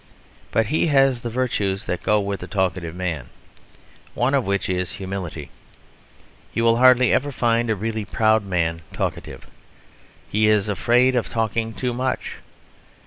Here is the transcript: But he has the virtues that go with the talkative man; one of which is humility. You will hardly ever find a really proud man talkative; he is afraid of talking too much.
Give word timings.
But 0.49 0.65
he 0.65 0.87
has 0.87 1.21
the 1.21 1.29
virtues 1.29 1.85
that 1.85 2.01
go 2.01 2.19
with 2.19 2.39
the 2.39 2.47
talkative 2.47 2.95
man; 2.95 3.29
one 4.15 4.33
of 4.33 4.45
which 4.47 4.67
is 4.67 4.93
humility. 4.93 5.51
You 6.55 6.63
will 6.63 6.77
hardly 6.77 7.13
ever 7.13 7.31
find 7.31 7.69
a 7.69 7.75
really 7.75 8.05
proud 8.05 8.43
man 8.43 8.81
talkative; 8.93 9.45
he 10.27 10.47
is 10.47 10.67
afraid 10.67 11.15
of 11.15 11.29
talking 11.29 11.71
too 11.71 11.93
much. 11.93 12.37